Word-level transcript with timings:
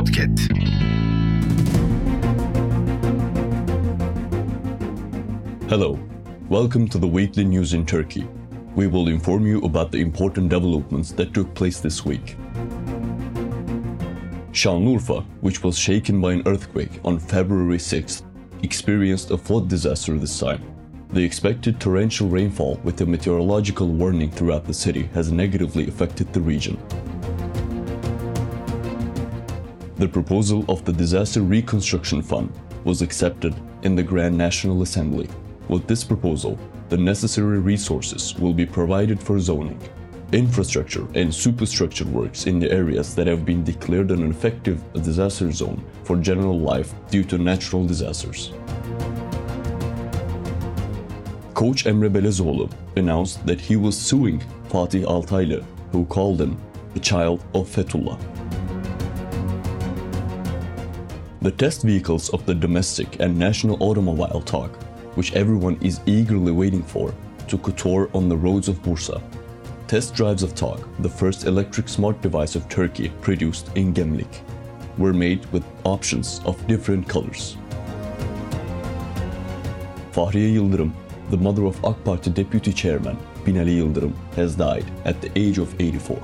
Podcat. 0.00 0.38
Hello, 5.68 5.98
welcome 6.48 6.88
to 6.88 6.96
the 6.96 7.06
weekly 7.06 7.44
news 7.44 7.74
in 7.74 7.84
Turkey. 7.84 8.26
We 8.74 8.86
will 8.86 9.08
inform 9.08 9.46
you 9.46 9.60
about 9.60 9.92
the 9.92 10.00
important 10.00 10.48
developments 10.48 11.12
that 11.12 11.34
took 11.34 11.52
place 11.52 11.80
this 11.80 12.02
week. 12.02 12.38
Şanlıurfa, 14.52 15.22
which 15.42 15.62
was 15.62 15.78
shaken 15.78 16.18
by 16.18 16.32
an 16.32 16.42
earthquake 16.46 16.98
on 17.04 17.18
February 17.18 17.76
6th, 17.76 18.22
experienced 18.62 19.30
a 19.30 19.36
flood 19.36 19.68
disaster 19.68 20.18
this 20.18 20.40
time. 20.40 20.62
The 21.12 21.22
expected 21.22 21.78
torrential 21.78 22.28
rainfall 22.28 22.80
with 22.84 23.02
a 23.02 23.04
meteorological 23.04 23.88
warning 23.88 24.30
throughout 24.30 24.64
the 24.64 24.72
city 24.72 25.10
has 25.12 25.30
negatively 25.30 25.88
affected 25.88 26.32
the 26.32 26.40
region. 26.40 26.78
The 30.00 30.08
proposal 30.08 30.64
of 30.66 30.82
the 30.86 30.94
Disaster 30.94 31.42
Reconstruction 31.42 32.22
Fund 32.22 32.50
was 32.84 33.02
accepted 33.02 33.54
in 33.82 33.94
the 33.94 34.02
Grand 34.02 34.34
National 34.34 34.80
Assembly. 34.80 35.28
With 35.68 35.86
this 35.86 36.04
proposal, 36.04 36.58
the 36.88 36.96
necessary 36.96 37.58
resources 37.58 38.34
will 38.36 38.54
be 38.54 38.64
provided 38.64 39.20
for 39.20 39.38
zoning, 39.38 39.78
infrastructure, 40.32 41.06
and 41.14 41.34
superstructure 41.34 42.06
works 42.06 42.46
in 42.46 42.58
the 42.58 42.72
areas 42.72 43.14
that 43.14 43.26
have 43.26 43.44
been 43.44 43.62
declared 43.62 44.10
an 44.10 44.26
effective 44.30 44.82
disaster 44.94 45.52
zone 45.52 45.84
for 46.04 46.16
general 46.16 46.58
life 46.58 46.94
due 47.10 47.24
to 47.24 47.36
natural 47.36 47.86
disasters. 47.86 48.52
Coach 51.52 51.84
Emre 51.84 52.08
Belözoğlu 52.08 52.72
announced 52.96 53.44
that 53.46 53.60
he 53.60 53.76
was 53.76 53.98
suing 53.98 54.42
Fatih 54.70 55.04
Altaylı, 55.04 55.62
who 55.92 56.06
called 56.06 56.40
him 56.40 56.56
a 56.96 56.98
child 56.98 57.44
of 57.52 57.68
Fethullah. 57.68 58.39
The 61.42 61.50
test 61.50 61.84
vehicles 61.84 62.28
of 62.34 62.44
the 62.44 62.54
domestic 62.54 63.18
and 63.18 63.38
national 63.38 63.82
automobile 63.82 64.42
TOGG, 64.42 64.76
which 65.14 65.32
everyone 65.32 65.78
is 65.80 66.00
eagerly 66.04 66.52
waiting 66.52 66.82
for, 66.82 67.14
took 67.48 67.66
a 67.66 67.72
tour 67.72 68.10
on 68.12 68.28
the 68.28 68.36
roads 68.36 68.68
of 68.68 68.82
Bursa. 68.82 69.22
Test 69.88 70.14
drives 70.14 70.42
of 70.42 70.54
TOGG, 70.54 70.86
the 70.98 71.08
first 71.08 71.46
electric 71.46 71.88
smart 71.88 72.20
device 72.20 72.56
of 72.56 72.68
Turkey 72.68 73.08
produced 73.22 73.74
in 73.74 73.94
Gemlik, 73.94 74.42
were 74.98 75.14
made 75.14 75.46
with 75.46 75.64
options 75.84 76.42
of 76.44 76.66
different 76.66 77.08
colors. 77.08 77.56
Fahriye 80.12 80.52
Yıldırım, 80.52 80.92
the 81.30 81.38
mother 81.38 81.64
of 81.64 81.82
AK 81.84 82.04
Party 82.04 82.30
deputy 82.30 82.72
chairman 82.72 83.16
Binali 83.46 83.76
Yıldırım, 83.76 84.12
has 84.36 84.58
died 84.58 84.84
at 85.06 85.22
the 85.22 85.30
age 85.36 85.58
of 85.58 85.74
84. 85.80 86.18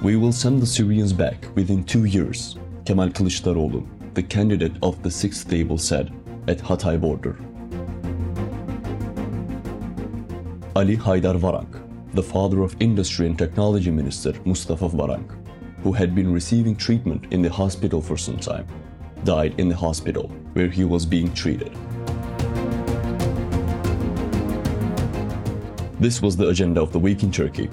We 0.00 0.14
will 0.14 0.30
send 0.30 0.62
the 0.62 0.66
Syrians 0.66 1.12
back 1.12 1.44
within 1.56 1.82
two 1.82 2.04
years, 2.04 2.56
Kemal 2.84 3.08
Kılıçdaroğlu, 3.08 3.84
the 4.14 4.22
candidate 4.22 4.76
of 4.80 5.02
the 5.02 5.10
sixth 5.10 5.50
table 5.50 5.76
said 5.76 6.12
at 6.46 6.58
Hatay 6.58 7.00
border. 7.00 7.36
Ali 10.76 10.96
Haydar 10.96 11.36
Varank, 11.40 11.82
the 12.14 12.22
father 12.22 12.62
of 12.62 12.76
Industry 12.78 13.26
and 13.26 13.36
Technology 13.36 13.90
Minister 13.90 14.34
Mustafa 14.44 14.88
Varank, 14.88 15.32
who 15.82 15.92
had 15.92 16.14
been 16.14 16.32
receiving 16.32 16.76
treatment 16.76 17.24
in 17.32 17.42
the 17.42 17.50
hospital 17.50 18.00
for 18.00 18.16
some 18.16 18.38
time, 18.38 18.68
died 19.24 19.58
in 19.58 19.68
the 19.68 19.74
hospital 19.74 20.28
where 20.52 20.68
he 20.68 20.84
was 20.84 21.04
being 21.04 21.34
treated. 21.34 21.72
This 25.98 26.22
was 26.22 26.36
the 26.36 26.50
agenda 26.50 26.80
of 26.80 26.92
the 26.92 27.00
week 27.00 27.24
in 27.24 27.32
Turkey. 27.32 27.68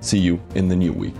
See 0.00 0.18
you 0.18 0.38
in 0.54 0.68
the 0.68 0.76
new 0.76 0.92
week. 0.92 1.14